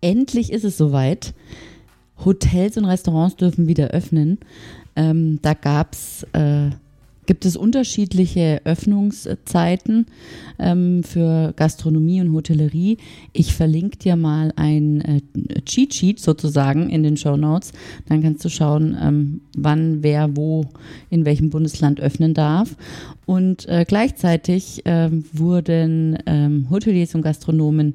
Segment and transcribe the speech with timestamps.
[0.00, 1.34] endlich ist es soweit.
[2.24, 4.38] Hotels und Restaurants dürfen wieder öffnen.
[4.96, 6.70] Ähm, da gab's, äh,
[7.26, 10.06] gibt es unterschiedliche Öffnungszeiten
[10.58, 12.96] ähm, für Gastronomie und Hotellerie.
[13.32, 15.20] Ich verlinke dir mal ein äh,
[15.64, 17.72] Cheat Sheet sozusagen in den Show Notes.
[18.08, 20.64] Dann kannst du schauen, ähm, wann, wer, wo,
[21.10, 22.76] in welchem Bundesland öffnen darf.
[23.26, 27.94] Und äh, gleichzeitig ähm, wurden ähm, Hoteliers und Gastronomen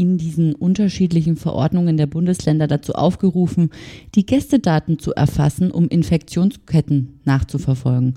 [0.00, 3.68] in diesen unterschiedlichen Verordnungen der Bundesländer dazu aufgerufen,
[4.14, 8.14] die Gästedaten zu erfassen, um Infektionsketten nachzuverfolgen.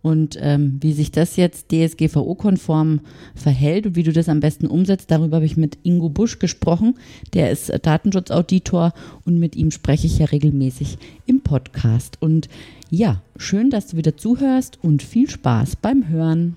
[0.00, 3.00] Und ähm, wie sich das jetzt DSGVO-konform
[3.34, 6.94] verhält und wie du das am besten umsetzt, darüber habe ich mit Ingo Busch gesprochen.
[7.34, 8.94] Der ist Datenschutzauditor
[9.26, 12.16] und mit ihm spreche ich ja regelmäßig im Podcast.
[12.22, 12.48] Und
[12.88, 16.56] ja, schön, dass du wieder zuhörst und viel Spaß beim Hören.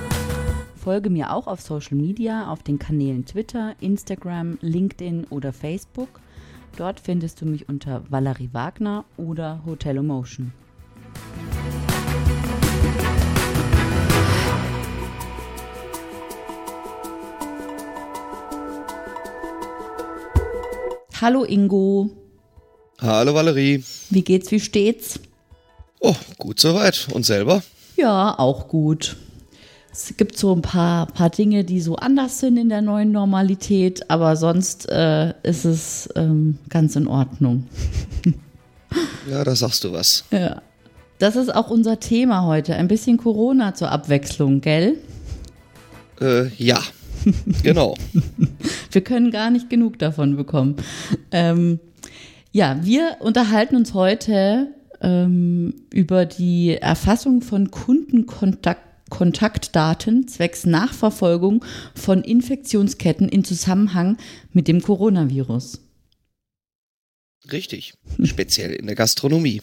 [0.81, 6.19] Folge mir auch auf Social Media auf den Kanälen Twitter, Instagram, LinkedIn oder Facebook.
[6.75, 10.51] Dort findest du mich unter Valerie Wagner oder Hotelomotion.
[21.21, 22.09] Hallo Ingo.
[22.99, 23.83] Hallo Valerie.
[24.09, 25.19] Wie geht's, wie steht's?
[25.99, 27.07] Oh, gut soweit.
[27.13, 27.61] Und selber?
[27.97, 29.15] Ja, auch gut.
[29.93, 34.09] Es gibt so ein paar, paar Dinge, die so anders sind in der neuen Normalität,
[34.09, 37.67] aber sonst äh, ist es ähm, ganz in Ordnung.
[39.29, 40.23] ja, da sagst du was.
[40.31, 40.61] Ja.
[41.19, 42.75] Das ist auch unser Thema heute.
[42.75, 44.97] Ein bisschen Corona zur Abwechslung, gell?
[46.19, 46.81] Äh, ja,
[47.63, 47.95] genau.
[48.91, 50.77] wir können gar nicht genug davon bekommen.
[51.31, 51.79] Ähm,
[52.53, 54.69] ja, wir unterhalten uns heute
[55.01, 61.63] ähm, über die Erfassung von Kundenkontakt Kontaktdaten zwecks Nachverfolgung
[61.93, 64.17] von Infektionsketten in Zusammenhang
[64.51, 65.81] mit dem Coronavirus.
[67.51, 69.61] Richtig, speziell in der Gastronomie.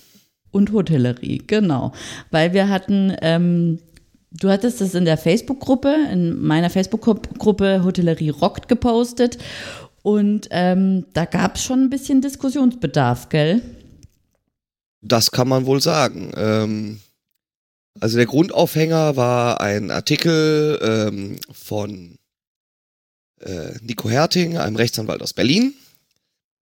[0.53, 1.93] Und Hotellerie, genau.
[2.31, 3.81] Weil wir hatten, ähm,
[4.31, 9.39] du hattest das in der Facebook-Gruppe, in meiner Facebook-Gruppe Hotellerie Rockt gepostet.
[10.03, 13.63] Und ähm, da gab es schon ein bisschen Diskussionsbedarf, gell?
[15.01, 16.33] Das kann man wohl sagen.
[16.37, 17.01] Ähm,
[18.01, 22.19] also der Grundaufhänger war ein Artikel ähm, von
[23.41, 25.75] äh, Nico Herting, einem Rechtsanwalt aus Berlin,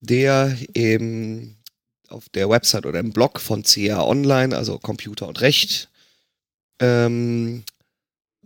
[0.01, 1.57] der eben
[2.09, 5.89] auf der Website oder im Blog von CA Online, also Computer und Recht,
[6.81, 7.65] ähm,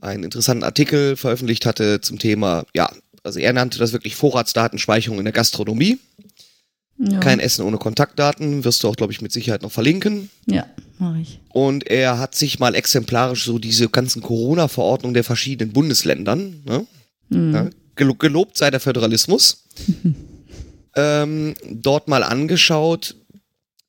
[0.00, 2.90] einen interessanten Artikel veröffentlicht hatte zum Thema, ja,
[3.22, 5.98] also er nannte das wirklich Vorratsdatenspeicherung in der Gastronomie.
[7.02, 7.18] Ja.
[7.18, 10.28] Kein Essen ohne Kontaktdaten, wirst du auch, glaube ich, mit Sicherheit noch verlinken.
[10.46, 10.66] Ja,
[10.98, 11.40] mache ich.
[11.48, 16.86] Und er hat sich mal exemplarisch so diese ganzen Corona-Verordnungen der verschiedenen Bundesländern, ne?
[17.30, 17.54] mhm.
[17.54, 19.64] ja, gelobt sei der Föderalismus,
[20.94, 23.16] ähm, dort mal angeschaut,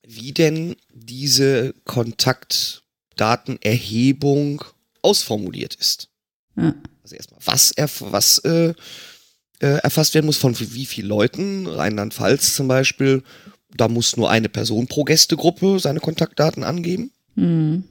[0.06, 4.64] wie denn diese Kontaktdatenerhebung
[5.02, 6.08] ausformuliert ist.
[6.56, 6.74] Ja.
[7.02, 8.72] Also erstmal, was, er, was äh,
[9.62, 11.66] äh, erfasst werden muss, von wie vielen Leuten.
[11.66, 13.22] Rheinland-Pfalz zum Beispiel,
[13.74, 17.12] da muss nur eine Person pro Gästegruppe seine Kontaktdaten angeben.
[17.36, 17.84] Mhm.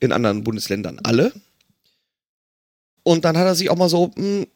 [0.00, 1.32] In anderen Bundesländern alle.
[3.02, 4.46] Und dann hat er sich auch mal so mh, hm,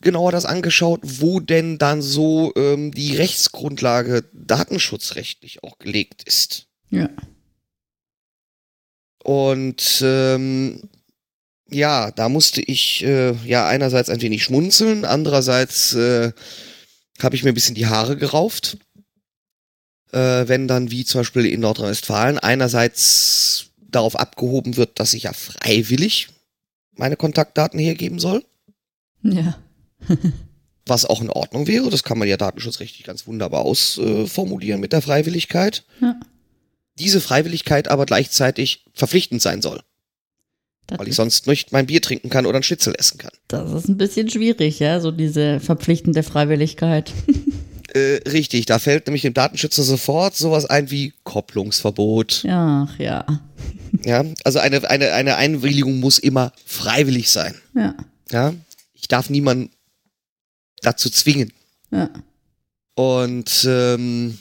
[0.00, 6.66] genauer das angeschaut, wo denn dann so ähm, die Rechtsgrundlage datenschutzrechtlich auch gelegt ist.
[6.90, 7.08] Ja.
[9.22, 10.90] Und ähm,
[11.70, 16.32] ja, da musste ich äh, ja einerseits ein wenig schmunzeln, andererseits äh,
[17.22, 18.78] habe ich mir ein bisschen die Haare gerauft.
[20.12, 25.32] Äh, wenn dann wie zum Beispiel in Nordrhein-Westfalen einerseits darauf abgehoben wird, dass ich ja
[25.32, 26.28] freiwillig
[26.92, 28.44] meine Kontaktdaten hergeben soll.
[29.22, 29.58] Ja.
[30.86, 31.90] was auch in Ordnung wäre.
[31.90, 35.84] Das kann man ja datenschutzrechtlich ganz wunderbar ausformulieren mit der Freiwilligkeit.
[36.00, 36.18] Ja.
[36.98, 39.82] Diese Freiwilligkeit aber gleichzeitig verpflichtend sein soll.
[40.86, 43.30] Das weil ich sonst nicht mein Bier trinken kann oder ein Schnitzel essen kann.
[43.48, 47.12] Das ist ein bisschen schwierig, ja, so diese verpflichtende Freiwilligkeit.
[47.94, 52.44] äh, richtig, da fällt nämlich dem Datenschützer sofort sowas ein wie Kopplungsverbot.
[52.48, 53.24] Ach ja.
[54.04, 57.54] Ja, also eine, eine, eine Einwilligung muss immer freiwillig sein.
[57.76, 57.94] Ja.
[58.32, 58.52] Ja.
[58.92, 59.70] ich darf niemanden
[60.82, 61.52] dazu zwingen.
[61.92, 62.10] Ja.
[62.96, 64.38] Und ähm,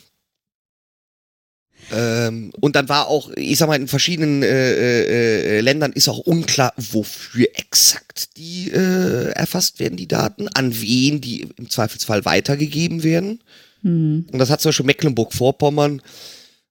[1.92, 6.08] ähm, und dann war auch, ich sag mal, in verschiedenen äh, äh, äh, Ländern ist
[6.08, 12.26] auch unklar, wofür exakt die äh, erfasst werden, die Daten, an wen die im Zweifelsfall
[12.26, 13.42] weitergegeben werden.
[13.82, 14.28] Mhm.
[14.32, 16.02] Und das hat zum Beispiel Mecklenburg-Vorpommern,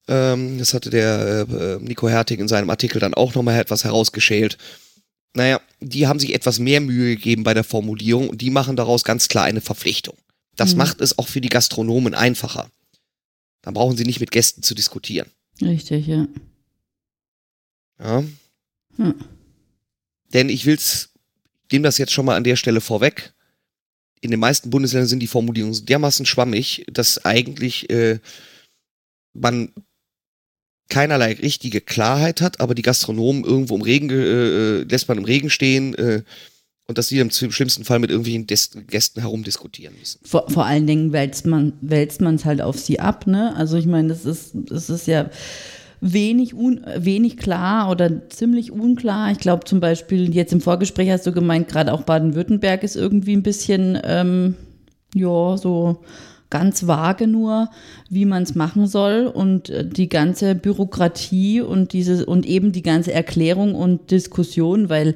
[0.09, 4.59] ähm, das hatte der äh, Nico Hertig in seinem Artikel dann auch nochmal etwas herausgeschält.
[5.35, 9.05] Naja, die haben sich etwas mehr Mühe gegeben bei der Formulierung und die machen daraus
[9.05, 10.17] ganz klar eine Verpflichtung.
[10.57, 10.79] Das Mhm.
[10.79, 12.69] macht es auch für die Gastronomen einfacher.
[13.63, 15.31] Dann brauchen sie nicht mit Gästen zu diskutieren.
[15.61, 16.27] Richtig, ja.
[17.99, 18.25] Ja.
[18.97, 19.15] Hm.
[20.35, 21.11] Denn ich will's,
[21.71, 23.33] nehme das jetzt schon mal an der Stelle vorweg.
[24.21, 28.19] In den meisten Bundesländern sind die Formulierungen dermaßen schwammig, dass eigentlich äh,
[29.33, 29.73] man
[30.89, 35.25] keinerlei richtige Klarheit hat, aber die Gastronomen irgendwo im Regen ge- äh, lässt man im
[35.25, 36.23] Regen stehen äh,
[36.89, 40.21] und dass sie im schlimmsten Fall mit irgendwelchen Des Gästen herumdiskutieren müssen.
[40.25, 43.55] Vor, vor allen Dingen wälzt man wälzt es halt auf sie ab, ne?
[43.57, 45.31] Also ich meine, das ist das ist ja
[46.01, 49.31] wenig un, wenig klar oder ziemlich unklar.
[49.31, 53.37] Ich glaube zum Beispiel jetzt im Vorgespräch hast du gemeint, gerade auch Baden-Württemberg ist irgendwie
[53.37, 54.57] ein bisschen ähm,
[55.15, 56.03] ja so
[56.51, 57.71] ganz vage nur,
[58.11, 62.83] wie man es machen soll und äh, die ganze Bürokratie und diese und eben die
[62.83, 65.15] ganze Erklärung und Diskussion, weil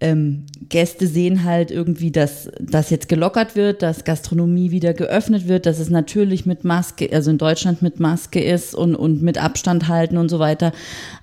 [0.00, 5.66] ähm, Gäste sehen halt irgendwie, dass das jetzt gelockert wird, dass Gastronomie wieder geöffnet wird,
[5.66, 9.88] dass es natürlich mit Maske, also in Deutschland mit Maske ist und, und mit Abstand
[9.88, 10.72] halten und so weiter.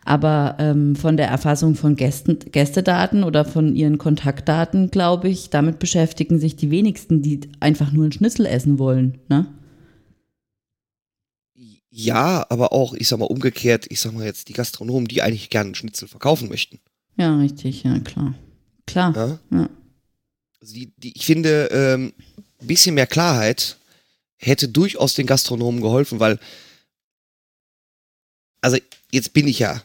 [0.05, 5.79] Aber ähm, von der Erfassung von Gästen, Gästedaten oder von ihren Kontaktdaten, glaube ich, damit
[5.79, 9.17] beschäftigen sich die wenigsten, die einfach nur einen Schnitzel essen wollen.
[9.27, 9.47] Ne?
[11.89, 15.49] Ja, aber auch, ich sag mal, umgekehrt, ich sag mal jetzt die Gastronomen, die eigentlich
[15.49, 16.79] gerne einen Schnitzel verkaufen möchten.
[17.17, 18.35] Ja, richtig, ja, klar.
[18.87, 19.13] Klar.
[19.15, 19.39] Ja?
[19.57, 19.69] Ja.
[20.59, 22.13] Also die, die, ich finde, ähm,
[22.59, 23.77] ein bisschen mehr Klarheit
[24.37, 26.39] hätte durchaus den Gastronomen geholfen, weil,
[28.61, 28.77] also
[29.11, 29.81] jetzt bin ich ja,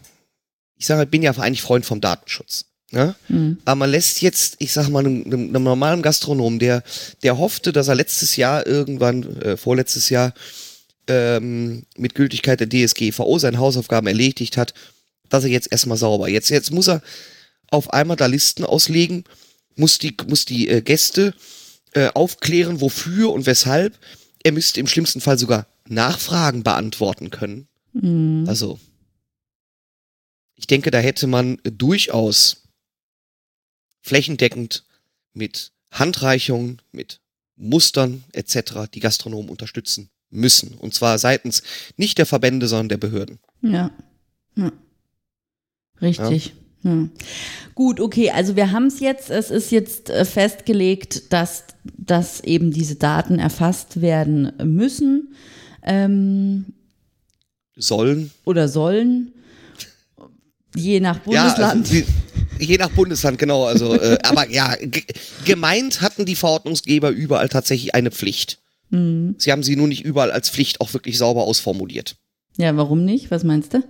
[0.76, 2.66] ich sage, ich bin ja eigentlich Freund vom Datenschutz.
[2.90, 3.14] Ne?
[3.28, 3.58] Mhm.
[3.64, 6.82] Aber man lässt jetzt, ich sag mal, einem, einem, einem normalen Gastronomen, der,
[7.22, 10.34] der hoffte, dass er letztes Jahr irgendwann, äh, vorletztes Jahr,
[11.06, 14.74] ähm, mit Gültigkeit der DSGVO seine Hausaufgaben erledigt hat,
[15.28, 16.28] dass er jetzt erstmal sauber.
[16.28, 17.02] Jetzt, jetzt muss er
[17.72, 19.24] auf einmal da Listen auslegen,
[19.76, 21.34] muss die, muss die äh, Gäste
[21.92, 23.98] äh, aufklären, wofür und weshalb.
[24.44, 27.68] Er müsste im schlimmsten Fall sogar Nachfragen beantworten können.
[27.92, 28.44] Mhm.
[28.46, 28.78] Also,
[30.54, 32.68] ich denke, da hätte man durchaus
[34.02, 34.84] flächendeckend
[35.32, 37.20] mit Handreichungen, mit
[37.56, 38.90] Mustern etc.
[38.92, 40.74] die Gastronomen unterstützen müssen.
[40.74, 41.62] Und zwar seitens
[41.96, 43.38] nicht der Verbände, sondern der Behörden.
[43.62, 43.90] Ja.
[44.56, 44.72] ja.
[46.00, 46.46] Richtig.
[46.46, 46.61] Ja.
[47.74, 52.70] Gut, okay, also wir haben es jetzt, es ist jetzt äh, festgelegt, dass, dass eben
[52.72, 55.34] diese Daten erfasst werden müssen
[55.84, 56.66] ähm,
[57.76, 58.30] Sollen.
[58.44, 59.32] oder sollen,
[60.74, 61.88] je nach Bundesland.
[61.90, 62.12] Ja, also,
[62.58, 63.64] je nach Bundesland, genau.
[63.64, 65.04] Also, äh, aber ja, ge-
[65.44, 68.58] gemeint hatten die Verordnungsgeber überall tatsächlich eine Pflicht.
[68.90, 69.36] Mhm.
[69.38, 72.16] Sie haben sie nur nicht überall als Pflicht auch wirklich sauber ausformuliert.
[72.58, 73.30] Ja, warum nicht?
[73.30, 73.82] Was meinst du?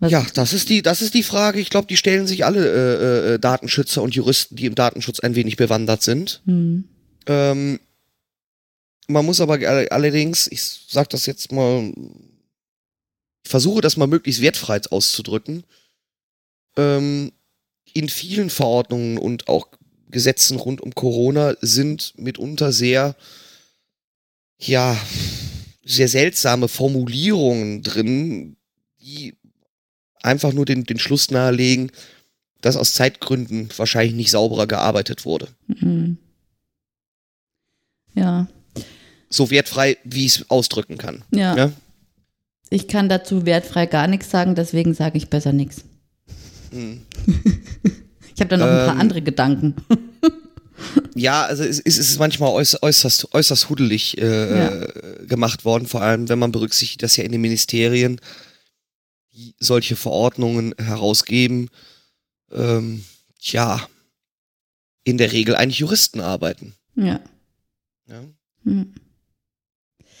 [0.00, 0.10] Was?
[0.10, 1.60] Ja, das ist die, das ist die Frage.
[1.60, 5.34] Ich glaube, die stellen sich alle äh, äh, Datenschützer und Juristen, die im Datenschutz ein
[5.34, 6.40] wenig bewandert sind.
[6.46, 6.88] Hm.
[7.26, 7.80] Ähm,
[9.08, 11.92] man muss aber all- allerdings, ich sag das jetzt mal,
[13.44, 15.64] ich versuche das mal möglichst wertfrei auszudrücken.
[16.76, 17.32] Ähm,
[17.92, 19.68] in vielen Verordnungen und auch
[20.08, 23.16] Gesetzen rund um Corona sind mitunter sehr,
[24.58, 24.96] ja,
[25.84, 28.56] sehr seltsame Formulierungen drin,
[29.00, 29.34] die
[30.22, 31.90] einfach nur den, den Schluss nahelegen,
[32.60, 35.48] dass aus Zeitgründen wahrscheinlich nicht sauberer gearbeitet wurde.
[35.78, 36.18] Hm.
[38.14, 38.48] Ja,
[39.30, 41.22] So wertfrei, wie ich es ausdrücken kann.
[41.32, 41.72] ja, Ja?
[42.72, 45.84] Ich kann dazu wertfrei gar nichts sagen, deswegen sage ich besser nichts.
[46.70, 47.02] Hm.
[48.34, 49.74] Ich habe da noch ein paar Ähm, andere Gedanken.
[51.14, 54.68] Ja, also es, es ist manchmal äußerst, äußerst, hudelig äh, Ja.
[54.82, 58.18] äh, gemacht worden, vor allem wenn man berücksichtigt, dass ja in den Ministerien
[59.58, 61.70] solche Verordnungen herausgeben,
[62.52, 63.04] ähm,
[63.40, 63.86] ja,
[65.04, 66.74] in der Regel eigentlich Juristen arbeiten.
[66.94, 67.20] Ja.
[68.06, 68.22] Ja?
[68.64, 68.94] Hm.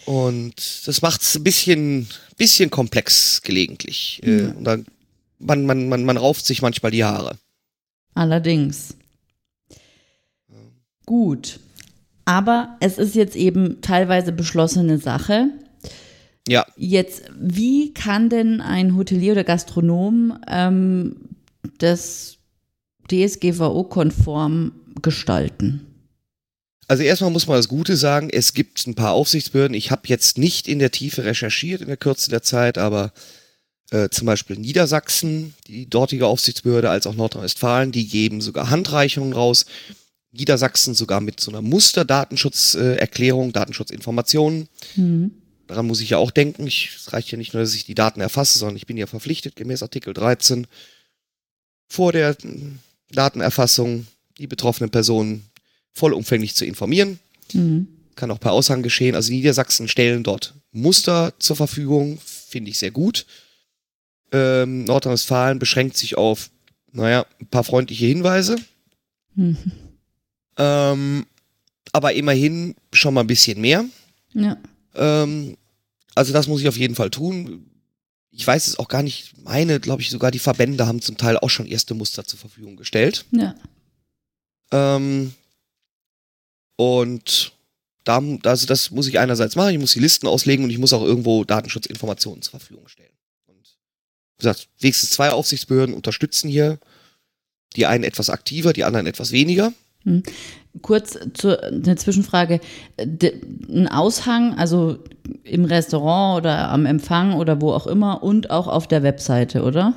[0.06, 4.20] Und das macht es ein bisschen, bisschen komplex gelegentlich.
[4.24, 4.48] Äh, Ja.
[4.50, 4.86] und dann,
[5.38, 7.36] man, man, man, man rauft sich manchmal die Haare.
[8.14, 8.94] Allerdings.
[11.06, 11.60] Gut.
[12.24, 15.48] Aber es ist jetzt eben teilweise beschlossene Sache.
[16.50, 21.14] Ja, Jetzt, wie kann denn ein Hotelier oder Gastronom ähm,
[21.78, 22.38] das
[23.08, 25.86] DSGVO-konform gestalten?
[26.88, 29.76] Also erstmal muss man das Gute sagen, es gibt ein paar Aufsichtsbehörden.
[29.76, 33.12] Ich habe jetzt nicht in der Tiefe recherchiert in der Kürze der Zeit, aber
[33.92, 39.66] äh, zum Beispiel Niedersachsen, die dortige Aufsichtsbehörde, als auch Nordrhein-Westfalen, die geben sogar Handreichungen raus.
[40.32, 44.68] Niedersachsen sogar mit so einer Musterdatenschutzerklärung, Datenschutzinformationen.
[44.96, 45.30] Mhm.
[45.70, 46.66] Daran muss ich ja auch denken.
[46.66, 49.06] Ich, es reicht ja nicht nur, dass ich die Daten erfasse, sondern ich bin ja
[49.06, 50.66] verpflichtet, gemäß Artikel 13,
[51.86, 52.36] vor der
[53.12, 54.08] Datenerfassung
[54.38, 55.48] die betroffenen Personen
[55.92, 57.20] vollumfänglich zu informieren.
[57.52, 57.86] Mhm.
[58.16, 59.14] Kann auch per Aushang geschehen.
[59.14, 63.24] Also Niedersachsen stellen dort Muster zur Verfügung, finde ich sehr gut.
[64.32, 66.50] Ähm, Nordrhein-Westfalen beschränkt sich auf,
[66.90, 68.56] naja, ein paar freundliche Hinweise.
[69.36, 69.56] Mhm.
[70.58, 71.26] Ähm,
[71.92, 73.84] aber immerhin schon mal ein bisschen mehr.
[74.32, 74.56] Ja.
[74.96, 75.56] Ähm,
[76.20, 77.66] also das muss ich auf jeden Fall tun.
[78.30, 79.42] Ich weiß es auch gar nicht.
[79.42, 82.76] Meine, glaube ich, sogar die Verbände haben zum Teil auch schon erste Muster zur Verfügung
[82.76, 83.24] gestellt.
[83.30, 83.54] Ja.
[84.70, 85.32] Ähm,
[86.76, 87.52] und
[88.04, 90.92] da, also das muss ich einerseits machen, ich muss die Listen auslegen und ich muss
[90.92, 93.16] auch irgendwo Datenschutzinformationen zur Verfügung stellen.
[93.46, 93.78] Und
[94.36, 96.78] wie gesagt, wenigstens zwei Aufsichtsbehörden unterstützen hier.
[97.76, 99.72] Die einen etwas aktiver, die anderen etwas weniger.
[100.04, 100.22] Hm.
[100.82, 102.60] Kurz zu, eine Zwischenfrage.
[102.98, 104.98] ein Aushang, also
[105.44, 109.94] im Restaurant oder am Empfang oder wo auch immer und auch auf der Webseite, oder?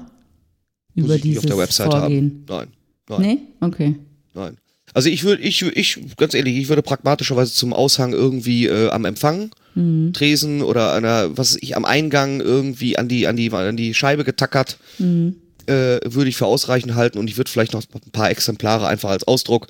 [0.95, 2.45] Muss Über dieses auf der Webseite Vorgehen.
[2.49, 2.67] Haben.
[2.67, 2.67] Nein.
[3.09, 3.21] Nein.
[3.21, 3.39] Nee?
[3.61, 3.95] Okay.
[4.33, 4.57] Nein.
[4.93, 9.05] Also ich würde, ich, ich, ganz ehrlich, ich würde pragmatischerweise zum Aushang irgendwie äh, am
[9.05, 10.13] Empfang, mhm.
[10.13, 14.23] Tresen oder einer, was ich, am Eingang irgendwie an die, an die, an die Scheibe
[14.23, 15.37] getackert, mhm.
[15.67, 19.09] Äh, würde ich für ausreichend halten und ich würde vielleicht noch ein paar Exemplare einfach
[19.09, 19.67] als Ausdruck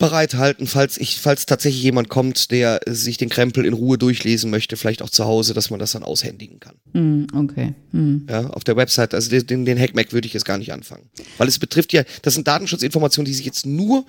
[0.00, 4.78] bereithalten, falls ich, falls tatsächlich jemand kommt, der sich den Krempel in Ruhe durchlesen möchte,
[4.78, 6.76] vielleicht auch zu Hause, dass man das dann aushändigen kann.
[6.94, 7.74] Mm, okay.
[7.92, 8.26] Mm.
[8.28, 11.10] Ja, auf der Website, also den, den Hackmack würde ich jetzt gar nicht anfangen.
[11.36, 14.06] Weil es betrifft ja, das sind Datenschutzinformationen, die sich jetzt nur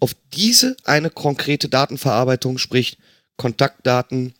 [0.00, 2.96] auf diese eine konkrete Datenverarbeitung, sprich
[3.36, 4.32] Kontaktdaten,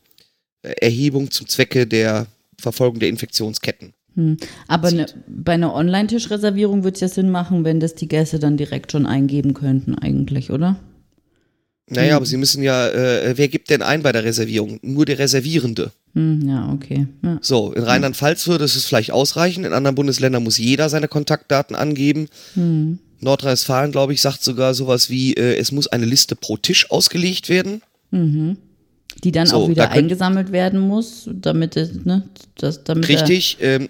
[0.63, 2.27] äh, Erhebung zum Zwecke der
[2.59, 4.37] Verfolgung der Infektionsketten hm.
[4.69, 8.57] Aber ne, bei einer Online-Tischreservierung würde es ja Sinn machen, wenn das die Gäste dann
[8.57, 10.77] direkt schon eingeben könnten, eigentlich, oder?
[11.89, 12.17] Naja, hm.
[12.17, 14.79] aber sie müssen ja, äh, wer gibt denn ein bei der Reservierung?
[14.83, 15.93] Nur der Reservierende.
[16.15, 17.07] Hm, ja, okay.
[17.23, 17.39] Ja.
[17.41, 22.29] So, in Rheinland-Pfalz würde es vielleicht ausreichen, in anderen Bundesländern muss jeder seine Kontaktdaten angeben.
[22.55, 22.99] Hm.
[23.21, 27.49] Nordrhein-Westfalen, glaube ich, sagt sogar sowas wie, äh, es muss eine Liste pro Tisch ausgelegt
[27.49, 27.83] werden.
[28.11, 28.57] Mhm.
[29.25, 33.59] Die dann so, auch wieder da eingesammelt werden muss, damit es, ne, das, damit Richtig,
[33.61, 33.89] ähm,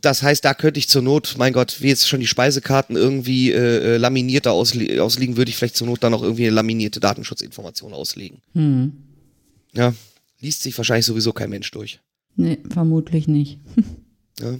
[0.00, 3.52] das heißt, da könnte ich zur Not, mein Gott, wie jetzt schon die Speisekarten irgendwie
[3.52, 7.00] äh, äh laminierter ausli ausliegen, würde ich vielleicht zur Not dann noch irgendwie eine laminierte
[7.00, 8.40] Datenschutzinformation auslegen.
[8.54, 8.92] Hm.
[9.74, 9.94] Ja,
[10.40, 12.00] liest sich wahrscheinlich sowieso kein Mensch durch.
[12.36, 13.58] Nee, vermutlich nicht.
[14.40, 14.58] ja.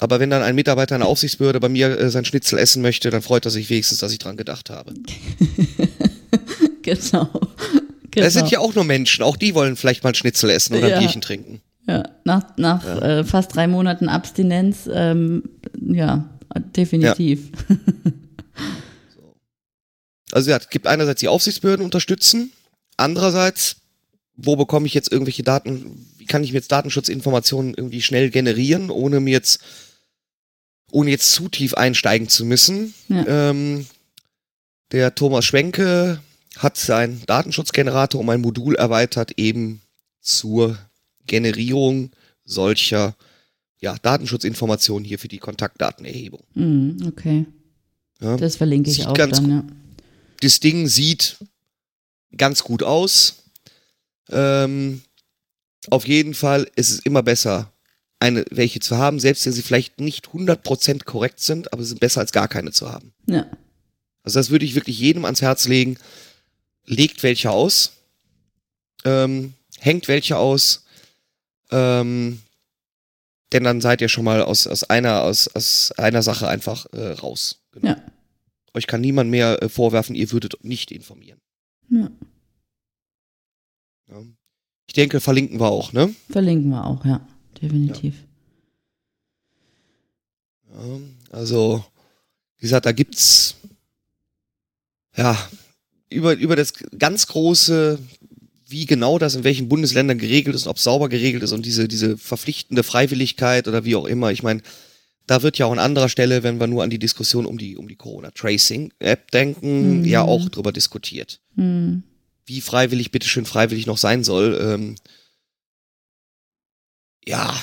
[0.00, 3.22] Aber wenn dann ein Mitarbeiter einer Aufsichtsbehörde bei mir äh, sein Schnitzel essen möchte, dann
[3.22, 4.92] freut er sich wenigstens, dass ich dran gedacht habe.
[6.82, 7.30] genau.
[8.14, 8.26] Genau.
[8.26, 10.96] Das sind ja auch nur Menschen, auch die wollen vielleicht mal Schnitzel essen oder ja.
[10.96, 11.60] ein Bierchen trinken.
[11.86, 13.18] Ja, nach, nach ja.
[13.18, 15.42] Äh, fast drei Monaten Abstinenz, ähm,
[15.80, 16.28] ja,
[16.76, 17.50] definitiv.
[17.68, 17.76] Ja.
[20.32, 22.52] Also ja, es gibt einerseits die Aufsichtsbehörden unterstützen,
[22.96, 23.76] andererseits,
[24.36, 28.90] wo bekomme ich jetzt irgendwelche Daten, wie kann ich mir jetzt Datenschutzinformationen irgendwie schnell generieren,
[28.90, 29.60] ohne mir jetzt,
[30.90, 32.94] ohne jetzt zu tief einsteigen zu müssen.
[33.08, 33.50] Ja.
[33.50, 33.86] Ähm,
[34.92, 36.20] der Thomas Schwenke
[36.58, 39.80] hat seinen Datenschutzgenerator um ein Modul erweitert, eben
[40.20, 40.78] zur
[41.26, 42.10] Generierung
[42.44, 43.16] solcher
[43.80, 46.42] ja, Datenschutzinformationen hier für die Kontaktdatenerhebung.
[46.54, 47.46] Mm, okay.
[48.20, 49.64] Ja, das verlinke ich auch dann, ja.
[50.40, 51.36] Das Ding sieht
[52.36, 53.44] ganz gut aus.
[54.30, 55.02] Ähm,
[55.90, 57.72] auf jeden Fall ist es immer besser,
[58.20, 62.00] eine welche zu haben, selbst wenn sie vielleicht nicht 100% korrekt sind, aber sie sind
[62.00, 63.12] besser als gar keine zu haben.
[63.26, 63.46] Ja.
[64.22, 65.98] Also das würde ich wirklich jedem ans Herz legen.
[66.86, 67.92] Legt welche aus,
[69.04, 70.84] ähm, hängt welche aus,
[71.70, 72.40] ähm,
[73.52, 77.12] denn dann seid ihr schon mal aus, aus, einer, aus, aus einer Sache einfach äh,
[77.12, 77.62] raus.
[77.72, 77.88] Genau.
[77.88, 78.02] Ja.
[78.74, 81.40] Euch kann niemand mehr äh, vorwerfen, ihr würdet nicht informieren.
[81.88, 82.10] Ja.
[84.08, 84.22] ja.
[84.86, 86.14] Ich denke, verlinken wir auch, ne?
[86.30, 87.26] Verlinken wir auch, ja.
[87.60, 88.14] Definitiv.
[90.72, 91.00] Ja.
[91.30, 91.84] also,
[92.56, 93.54] wie gesagt, da gibt's
[95.16, 95.38] ja
[96.10, 97.98] über, über das ganz große
[98.66, 102.16] wie genau das in welchen Bundesländern geregelt ist, ob sauber geregelt ist und diese, diese
[102.16, 104.32] verpflichtende Freiwilligkeit oder wie auch immer.
[104.32, 104.62] Ich meine,
[105.26, 107.76] da wird ja auch an anderer Stelle, wenn wir nur an die Diskussion um die,
[107.76, 110.04] um die Corona-Tracing-App denken, mhm.
[110.04, 111.40] ja auch drüber diskutiert.
[111.56, 112.02] Mhm.
[112.46, 114.58] Wie freiwillig, bitteschön freiwillig noch sein soll.
[114.60, 114.96] Ähm,
[117.24, 117.54] ja,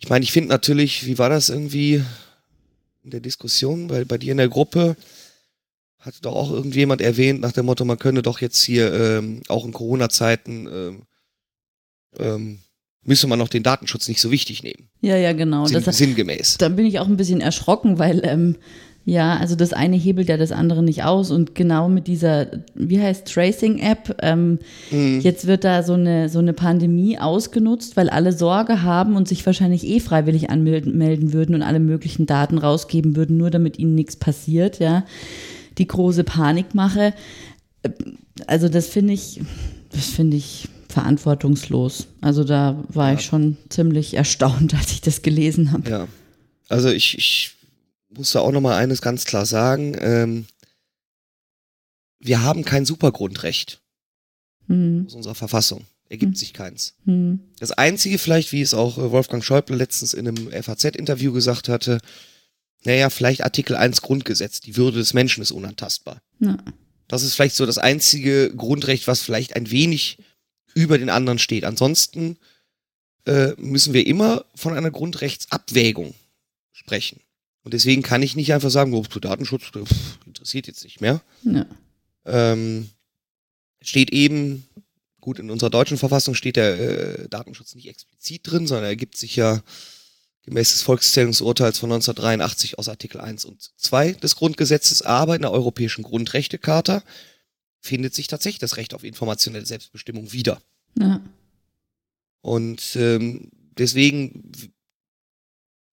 [0.00, 2.02] ich meine, ich finde natürlich, wie war das irgendwie?
[3.04, 4.96] in der Diskussion, weil bei dir in der Gruppe
[6.04, 9.64] hat doch auch irgendjemand erwähnt nach dem Motto, man könne doch jetzt hier ähm, auch
[9.64, 11.02] in Corona-Zeiten ähm,
[12.18, 12.58] ähm,
[13.02, 14.88] müsse man noch den Datenschutz nicht so wichtig nehmen.
[15.00, 15.66] Ja, ja, genau.
[15.66, 16.56] Sinn, Das, sinngemäß.
[16.58, 18.56] da bin ich auch ein bisschen erschrocken, weil ähm,
[19.06, 22.98] ja, also das eine hebelt ja das andere nicht aus und genau mit dieser, wie
[22.98, 24.58] heißt Tracing-App, ähm,
[24.90, 25.20] Mhm.
[25.20, 29.44] jetzt wird da so eine, so eine Pandemie ausgenutzt, weil alle Sorge haben und sich
[29.44, 33.94] wahrscheinlich eh freiwillig anmelden melden würden und alle möglichen Daten rausgeben würden, nur damit ihnen
[33.94, 35.04] nichts passiert, ja.
[35.78, 37.14] Die große Panikmache.
[37.82, 37.90] Äh,
[38.46, 39.40] Also das finde ich,
[39.90, 42.06] das finde ich verantwortungslos.
[42.20, 43.18] Also da war Ja.
[43.18, 45.88] ich schon ziemlich erstaunt, als ich das gelesen habe.
[45.90, 46.08] Ja.
[46.68, 47.52] Also ich, ich
[48.10, 49.96] muss da auch nochmal eines ganz klar sagen.
[50.00, 50.46] Ähm,
[52.20, 53.80] wir haben kein Supergrundrecht
[54.66, 55.84] Hm, aus unserer Verfassung.
[56.08, 56.36] Ergibt Hm.
[56.36, 56.94] sich keins.
[57.04, 61.68] hm, Das Einzige vielleicht, wie es auch äh, Wolfgang Schäuble letztens in einem FAZ-Interview gesagt
[61.68, 61.98] hatte,
[62.84, 66.20] naja, vielleicht Artikel 1 Grundgesetz, die Würde des Menschen ist unantastbar.
[66.40, 66.56] ja.
[67.06, 70.18] Das ist vielleicht so das einzige Grundrecht, was vielleicht ein wenig
[70.74, 71.64] über den anderen steht.
[71.64, 72.38] Ansonsten
[73.26, 76.14] äh, müssen wir immer von einer Grundrechtsabwägung
[76.72, 77.20] sprechen.
[77.62, 81.22] Und deswegen kann ich nicht einfach sagen, oh, Datenschutz pff, interessiert jetzt nicht mehr.
[81.44, 81.66] ja.
[82.26, 82.88] Ähm,
[83.82, 84.66] steht eben,
[85.20, 89.36] gut, in unserer deutschen Verfassung steht der äh, Datenschutz nicht explizit drin, sondern ergibt sich
[89.36, 89.62] ja
[90.44, 95.52] gemäß des Volkszählungsurteils von 1983 aus Artikel 1 und 2 des Grundgesetzes, aber in der
[95.52, 97.02] Europäischen Grundrechtecharta
[97.80, 100.60] findet sich tatsächlich das Recht auf informationelle Selbstbestimmung wieder.
[100.98, 101.20] ja.
[102.40, 104.52] Und ähm, deswegen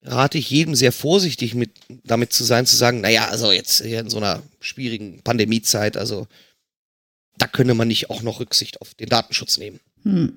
[0.04, 1.72] rate ich jedem sehr vorsichtig mit
[2.04, 6.28] damit zu sein, zu sagen, naja, also jetzt hier in so einer schwierigen Pandemiezeit, also
[7.38, 9.80] da könne man nicht auch noch Rücksicht auf den Datenschutz nehmen.
[10.04, 10.34] Hm,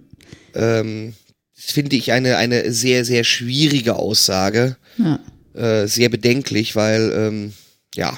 [0.55, 1.15] Ähm,
[1.57, 5.21] das finde ich eine, eine sehr, sehr schwierige Aussage, ja.
[5.55, 7.53] äh, sehr bedenklich, weil, ähm,
[7.95, 8.17] ja.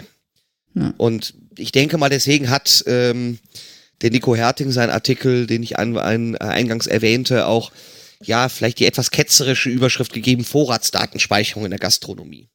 [0.74, 0.94] Ja.
[0.96, 3.38] Und ich denke mal, deswegen hat ähm,
[4.02, 7.72] der Nico Herting seinen Artikel, den ich an, äh, eingangs erwähnte, auch
[8.22, 12.48] ja, vielleicht die etwas ketzerische Überschrift gegeben, Vorratsdatenspeicherung in der Gastronomie.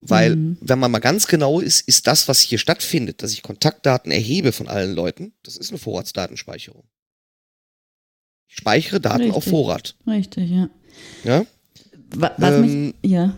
[0.00, 0.58] Weil, Mhm.
[0.60, 4.52] wenn man mal ganz genau ist, ist das, was hier stattfindet, dass ich Kontaktdaten erhebe
[4.52, 6.84] von allen Leuten, das ist eine Vorratsdatenspeicherung.
[8.48, 9.50] Ich speichere Daten auf Richtig.
[9.50, 9.94] Vorrat.
[10.06, 10.68] Richtig, ja.
[11.24, 11.44] Ja?
[12.14, 13.34] Wa- Was Ähm, mich, ja.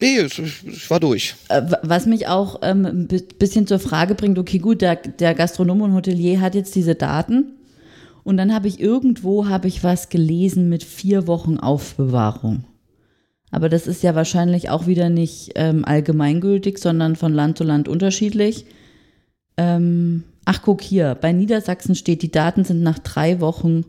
[0.00, 1.34] Nee, es, es war durch.
[1.48, 4.96] Äh, wa- Was mich auch ähm, ein bi- bisschen zur Frage bringt, okay, gut, der,
[4.96, 7.52] der Gastronom und Hotelier hat jetzt diese Daten
[8.24, 12.64] und dann habe ich irgendwo, habe ich was gelesen mit vier Wochen Aufbewahrung.
[13.50, 17.86] Aber das ist ja wahrscheinlich auch wieder nicht ähm, allgemeingültig, sondern von Land zu Land
[17.86, 18.66] unterschiedlich.
[19.56, 23.84] Ähm, ach, guck hier, bei Niedersachsen steht, die Daten sind nach drei Wochen,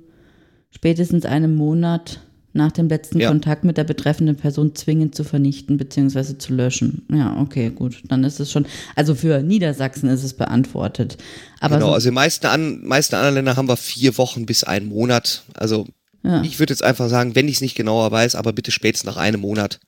[0.69, 2.19] spätestens einem Monat
[2.55, 3.27] nach dem letzten Ja.
[3.27, 6.37] Kontakt mit der betreffenden Person zwingend zu vernichten bzw.
[6.37, 7.05] zu löschen.
[7.11, 8.01] Ja, okay, gut.
[8.07, 8.65] Dann ist es schon,
[8.95, 11.17] also für Niedersachsen ist es beantwortet.
[11.59, 14.63] Aber genau, so, also in meisten, an, meisten anderen Ländern haben wir vier Wochen bis
[14.63, 15.43] einen Monat.
[15.53, 15.85] Also
[16.23, 19.07] ja, ich würde jetzt einfach sagen, wenn ich es nicht genauer weiß, aber bitte spätestens
[19.07, 19.81] nach einem Monat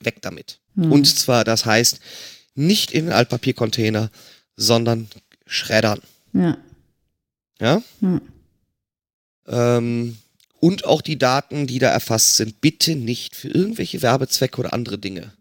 [0.00, 0.60] weg damit.
[0.76, 0.92] Hm.
[0.92, 2.00] Und zwar, das heißt,
[2.54, 4.10] nicht in den Altpapiercontainer,
[4.56, 5.08] sondern
[5.50, 6.00] schreddern.
[6.32, 6.56] ja,
[7.60, 7.82] Ja?
[8.00, 8.20] ja,
[9.48, 10.16] Ähm,
[10.60, 14.98] und auch die Daten, die da erfasst sind, bitte nicht für irgendwelche Werbezwecke oder andere
[14.98, 15.32] Dinge.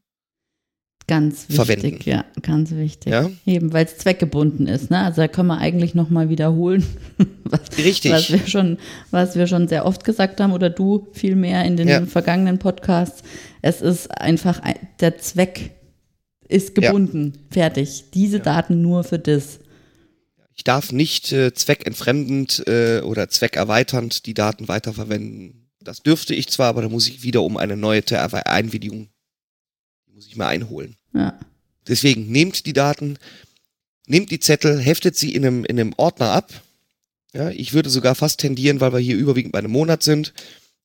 [1.07, 1.55] ganz wichtig.
[1.55, 1.99] Verwenden.
[2.05, 3.11] Ja, ganz wichtig.
[3.11, 3.29] Ja?
[3.47, 4.91] Eben, weil es zweckgebunden ist.
[4.91, 4.99] Ne?
[4.99, 6.85] Also da können wir eigentlich nochmal wiederholen,
[7.45, 8.11] was, Richtig.
[8.11, 8.77] was, wir schon,
[9.09, 12.05] was wir schon sehr oft gesagt haben oder du vielmehr in den Ja.
[12.05, 13.23] vergangenen Podcasts.
[13.63, 15.71] Es ist einfach, ein, der Zweck
[16.47, 17.33] ist gebunden.
[17.51, 18.05] Fertig.
[18.13, 19.59] Diese Daten nur für das.
[20.59, 25.69] Ich darf nicht äh, zweckentfremdend äh, oder zweckerweiternd die Daten weiterverwenden.
[25.79, 29.07] Das dürfte ich zwar, aber da muss ich wieder um eine neue Te- Einwilligung,
[30.13, 30.97] muss ich mir einholen.
[31.13, 31.39] Ja,
[31.87, 33.17] Deswegen nehmt die Daten,
[34.05, 36.51] nehmt die Zettel, heftet sie in einem, in einem Ordner ab.
[37.33, 40.33] Ja, ich würde sogar fast tendieren, weil wir hier überwiegend bei einem Monat sind,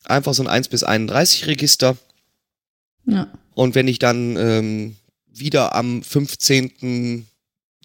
[0.05, 1.97] einfach so ein 1 bis 31 Register.
[3.07, 7.27] ja, Und wenn ich dann ähm, wieder am 15.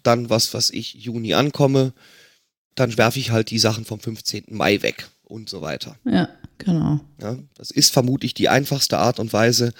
[0.02, 1.92] dann was, was ich Juni ankomme,
[2.74, 4.44] dann werfe ich halt die Sachen vom 15.
[4.48, 5.96] Mai weg und so weiter.
[6.04, 7.00] ja, genau.
[7.20, 9.72] Ja, das ist vermutlich die einfachste Art und Weise,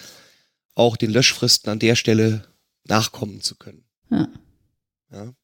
[0.74, 2.44] auch den Löschfristen an der Stelle
[2.84, 3.84] nachkommen zu können.
[4.10, 4.28] Ja.
[5.12, 5.34] Ja.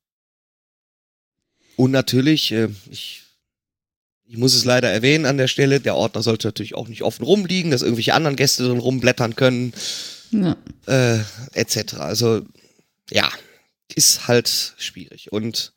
[1.77, 3.23] Und natürlich, äh, ich,
[4.25, 7.25] ich muss es leider erwähnen an der Stelle, der Ordner sollte natürlich auch nicht offen
[7.25, 9.73] rumliegen, dass irgendwelche anderen Gäste drin rumblättern können,
[10.31, 11.19] Ja, äh,
[11.53, 11.95] etc.
[11.95, 12.43] Also,
[13.11, 13.31] ja,
[13.95, 15.33] ist halt schwierig.
[15.33, 15.73] Und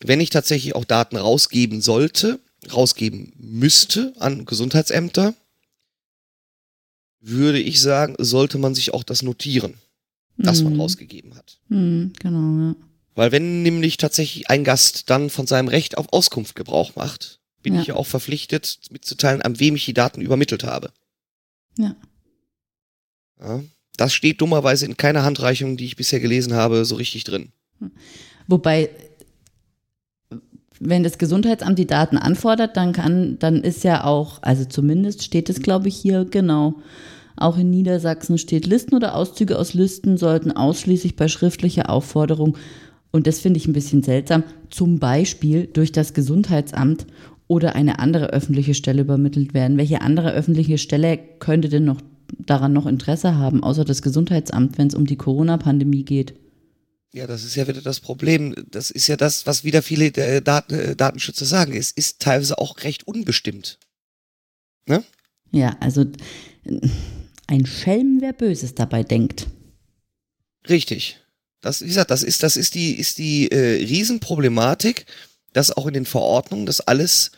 [0.00, 2.40] wenn ich tatsächlich auch Daten rausgeben sollte,
[2.72, 5.34] rausgeben müsste an Gesundheitsämter,
[7.20, 9.74] würde ich sagen, sollte man sich auch das notieren,
[10.36, 10.80] das man Mhm.
[10.80, 11.58] rausgegeben hat.
[11.68, 12.76] Hm, genau, ja.
[13.14, 17.74] Weil wenn nämlich tatsächlich ein Gast dann von seinem Recht auf Auskunft Gebrauch macht, bin
[17.74, 17.80] Ja.
[17.80, 20.92] ich ja auch verpflichtet mitzuteilen, an wem ich die Daten übermittelt habe.
[21.78, 21.96] Ja.
[23.40, 23.62] Ja,
[23.96, 27.48] das steht dummerweise in keiner Handreichung, die ich bisher gelesen habe, so richtig drin.
[28.48, 28.90] Wobei,
[30.80, 35.48] wenn das Gesundheitsamt die Daten anfordert, dann kann, dann ist ja auch, also zumindest steht
[35.48, 36.74] es, glaube ich, hier genau.
[37.36, 42.56] Auch in Niedersachsen steht, Listen oder Auszüge aus Listen sollten ausschließlich bei schriftlicher Aufforderung,
[43.10, 47.06] und das finde ich ein bisschen seltsam, zum Beispiel durch das Gesundheitsamt
[47.46, 49.78] oder eine andere öffentliche Stelle übermittelt werden.
[49.78, 52.00] Welche andere öffentliche Stelle könnte denn noch
[52.38, 56.34] daran noch Interesse haben, außer das Gesundheitsamt, wenn es um die Corona-Pandemie geht?
[57.12, 58.54] Ja, das ist ja wieder das Problem.
[58.70, 61.76] Das ist ja das, was wieder viele äh, Daten, äh, Datenschützer sagen.
[61.76, 63.78] Es ist teilweise auch recht unbestimmt.
[65.54, 66.04] Ja, also
[67.46, 69.46] ein Schelm, wer Böses dabei denkt.
[70.68, 71.20] Richtig.
[71.60, 75.06] Das, wie gesagt, das ist, das ist die, ist die äh, Riesenproblematik,
[75.52, 77.30] dass auch in den Verordnungen das alles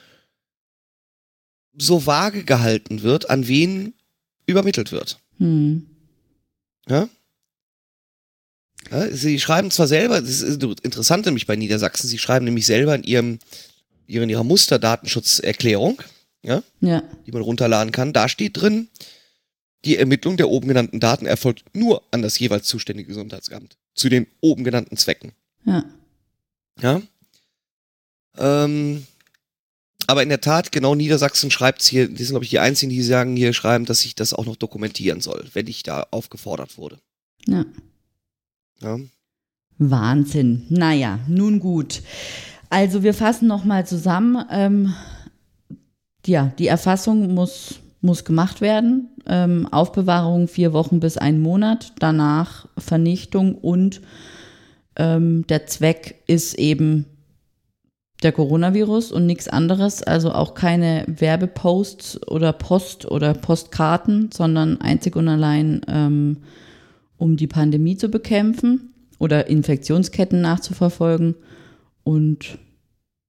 [1.77, 3.93] so vage gehalten wird, an wen
[4.47, 5.19] übermittelt wird.
[5.39, 5.87] Hm.
[6.89, 7.09] Ja?
[8.91, 12.95] Ja, sie schreiben zwar selber, das ist interessant nämlich bei Niedersachsen, sie schreiben nämlich selber
[12.95, 13.39] in ihrem,
[14.07, 16.01] in ihrer Musterdatenschutzerklärung,
[16.43, 18.89] ja, Ja, die man runterladen kann, da steht drin,
[19.85, 23.77] die Ermittlung der oben genannten Daten erfolgt nur an das jeweils zuständige Gesundheitsamt.
[23.95, 25.33] Zu den oben genannten Zwecken.
[25.65, 25.85] ja.
[26.81, 27.01] Ja.
[28.37, 29.07] Ähm,
[30.07, 32.91] aber in der Tat, genau Niedersachsen schreibt es hier, die sind, glaube ich, die einzigen,
[32.91, 36.79] die sagen, hier schreiben, dass ich das auch noch dokumentieren soll, wenn ich da aufgefordert
[36.79, 36.99] wurde.
[37.47, 37.65] Ja.
[38.81, 38.99] Ja.
[39.79, 40.67] Wahnsinn.
[40.69, 42.03] Naja, nun gut.
[42.71, 44.45] Also wir fassen nochmal zusammen.
[44.51, 44.95] Ähm,
[46.27, 49.11] ja, die Erfassung muss, muss gemacht werden.
[49.27, 51.93] Ähm, Aufbewahrung vier Wochen bis ein Monat.
[51.99, 54.01] Danach Vernichtung und
[54.97, 57.07] ähm, der Zweck ist eben
[58.23, 60.03] der Coronavirus und nichts anderes.
[60.03, 66.39] Also auch keine Werbeposts oder Post oder Postkarten, sondern einzig und allein ähm,
[67.19, 71.35] um die Pandemie zu bekämpfen oder Infektionsketten nachzuverfolgen.
[72.05, 72.59] Und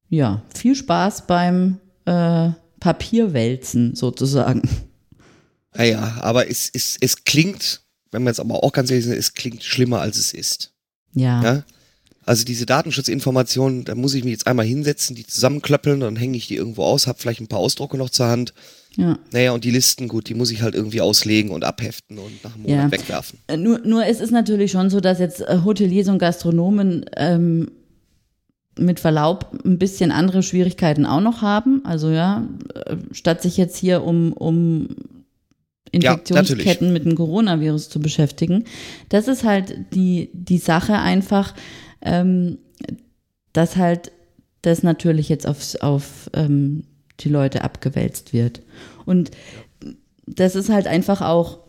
[0.09, 4.61] ja, viel Spaß beim äh, Papierwälzen sozusagen.
[5.75, 9.33] Naja, aber es, es, es klingt, wenn man jetzt aber auch ganz ehrlich ist, es
[9.33, 10.73] klingt schlimmer, als es ist.
[11.13, 11.63] Ja, Ja?
[12.27, 16.47] Also diese Datenschutzinformationen, da muss ich mich jetzt einmal hinsetzen, die zusammenklöppeln, dann hänge ich
[16.47, 18.53] die irgendwo aus, habe vielleicht ein paar Ausdrucke noch zur Hand.
[18.97, 19.17] ja.
[19.31, 22.53] Naja, und die Listen, gut, die muss ich halt irgendwie auslegen und abheften und nach
[22.55, 22.91] einem Monat Ja.
[22.91, 23.39] wegwerfen.
[23.47, 27.71] Äh, Nur, nur es ist natürlich schon so, dass jetzt äh, Hoteliers und Gastronomen ähm,
[28.77, 31.81] mit Verlaub ein bisschen andere Schwierigkeiten auch noch haben.
[31.85, 34.89] Also ja, äh, statt sich jetzt hier um, um
[35.91, 38.65] Infektionsketten mit dem Coronavirus zu beschäftigen.
[39.09, 41.53] Das ist halt die, die Sache einfach,
[42.01, 42.59] ähm,
[43.53, 44.11] dass halt
[44.61, 46.83] das natürlich jetzt aufs, auf ähm,
[47.19, 48.61] die Leute abgewälzt wird.
[49.05, 49.31] Und
[50.25, 51.59] das ist halt einfach auch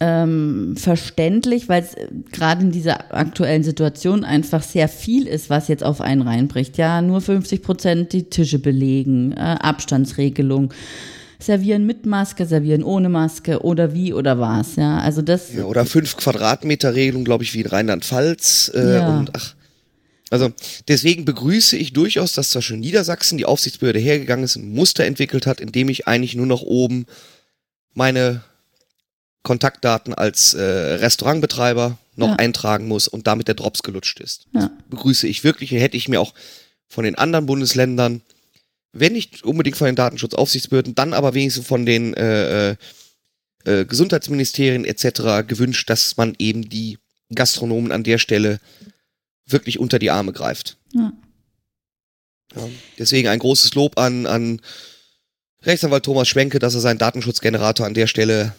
[0.00, 5.68] ähm, verständlich, weil es äh, gerade in dieser aktuellen Situation einfach sehr viel ist, was
[5.68, 6.76] jetzt auf einen reinbricht.
[6.78, 10.74] Ja, nur 50 Prozent die Tische belegen, äh, Abstandsregelung,
[11.46, 14.76] servieren mit Maske, servieren ohne Maske oder wie oder was.
[14.76, 15.52] Ja, also das.
[15.54, 18.72] Ja, oder fünf Quadratmeter Regelung, glaube ich, wie in Rheinland-Pfalz.
[18.74, 19.18] Äh, Ja.
[19.18, 19.54] Und ach,
[20.30, 20.50] also
[20.88, 25.04] deswegen begrüße ich durchaus, dass zwar schon Niedersachsen die Aufsichtsbehörde hergegangen ist und ein Muster
[25.04, 27.06] entwickelt hat, in dem ich eigentlich nur noch oben
[27.92, 28.42] meine
[29.42, 32.34] Kontaktdaten als äh, Restaurantbetreiber noch Ja.
[32.36, 34.46] eintragen muss und damit der Drops gelutscht ist.
[34.54, 34.70] Ja.
[34.88, 36.32] Begrüße ich wirklich hätte ich mir auch
[36.88, 38.22] von den anderen Bundesländern,
[38.94, 42.76] wenn nicht unbedingt von den Datenschutzaufsichtsbehörden, dann aber wenigstens von den äh, äh,
[43.64, 45.46] äh, Gesundheitsministerien etc.
[45.46, 46.98] gewünscht, dass man eben die
[47.34, 48.60] Gastronomen an der Stelle
[49.46, 50.76] wirklich unter die Arme greift.
[50.92, 51.12] Ja.
[52.54, 54.60] Ja, deswegen ein großes Lob an, an
[55.62, 58.54] Rechtsanwalt Thomas Schwenke, dass er seinen Datenschutzgenerator an der Stelle